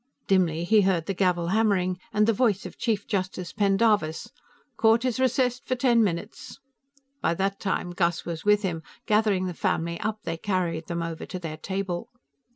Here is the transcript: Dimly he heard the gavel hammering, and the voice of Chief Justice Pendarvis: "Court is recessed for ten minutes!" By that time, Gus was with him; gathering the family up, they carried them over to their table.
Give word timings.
Dimly 0.25 0.63
he 0.63 0.81
heard 0.81 1.05
the 1.05 1.13
gavel 1.13 1.49
hammering, 1.49 1.99
and 2.11 2.25
the 2.25 2.33
voice 2.33 2.65
of 2.65 2.75
Chief 2.79 3.05
Justice 3.05 3.53
Pendarvis: 3.53 4.31
"Court 4.75 5.05
is 5.05 5.19
recessed 5.19 5.67
for 5.67 5.75
ten 5.75 6.03
minutes!" 6.03 6.57
By 7.21 7.35
that 7.35 7.59
time, 7.59 7.91
Gus 7.91 8.25
was 8.25 8.43
with 8.43 8.63
him; 8.63 8.81
gathering 9.05 9.45
the 9.45 9.53
family 9.53 9.99
up, 9.99 10.23
they 10.23 10.37
carried 10.37 10.87
them 10.87 11.03
over 11.03 11.27
to 11.27 11.37
their 11.37 11.57
table. 11.57 12.09